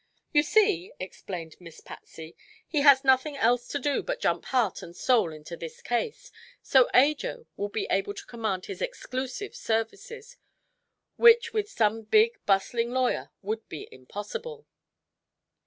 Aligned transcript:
"You 0.33 0.41
see," 0.41 0.91
explained 0.99 1.57
Miss 1.61 1.79
Patsy, 1.79 2.35
"he 2.67 2.81
has 2.81 3.03
nothing 3.03 3.37
else 3.37 3.67
to 3.67 3.77
do 3.77 4.01
but 4.01 4.19
jump 4.19 4.45
heart 4.45 4.81
and 4.81 4.95
soul 4.95 5.31
into 5.31 5.55
this 5.55 5.79
case, 5.79 6.31
so 6.63 6.89
Ajo 6.95 7.45
will 7.55 7.69
be 7.69 7.85
able 7.91 8.15
to 8.15 8.25
command 8.25 8.65
his 8.65 8.81
exclusive 8.81 9.55
services, 9.55 10.37
which 11.17 11.53
with 11.53 11.69
some 11.69 12.01
big, 12.01 12.43
bustling 12.47 12.89
lawyer 12.89 13.29
would 13.43 13.69
be 13.69 13.87
impossible." 13.91 14.65